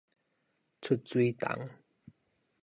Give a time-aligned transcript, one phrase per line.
[0.81, 1.69] 出水筒